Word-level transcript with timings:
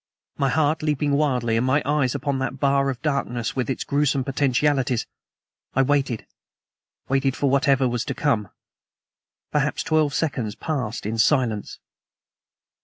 My 0.35 0.49
heart 0.49 0.81
leaping 0.81 1.11
wildly, 1.11 1.57
and 1.57 1.63
my 1.67 1.83
eyes 1.85 2.15
upon 2.15 2.39
that 2.39 2.59
bar 2.59 2.89
of 2.89 2.99
darkness 3.03 3.55
with 3.55 3.69
its 3.69 3.83
gruesome 3.83 4.23
potentialities, 4.23 5.05
I 5.75 5.83
waited 5.83 6.25
waited 7.07 7.35
for 7.35 7.51
whatever 7.51 7.87
was 7.87 8.03
to 8.05 8.15
come. 8.15 8.49
Perhaps 9.51 9.83
twelve 9.83 10.15
seconds 10.15 10.55
passed 10.55 11.05
in 11.05 11.19
silence. 11.19 11.77